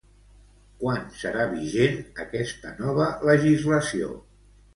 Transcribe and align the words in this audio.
Quan 0.77 1.03
serà 1.19 1.45
vigent 1.51 1.99
aquesta 2.25 2.73
nova 2.81 3.07
legislació? 3.33 4.11